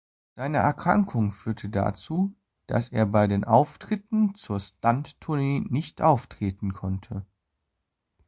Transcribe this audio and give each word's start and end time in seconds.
Seine 0.35 0.57
Erkrankung 0.57 1.31
führte 1.31 1.69
dazu, 1.69 2.35
dass 2.65 2.89
er 2.89 3.05
bei 3.05 3.27
den 3.27 3.43
Auftritten 3.43 4.33
zur 4.33 4.59
"Stunt"-Tournee 4.59 5.63
nicht 5.71 6.01
auftreten 6.01 6.73
konnte. 6.73 7.23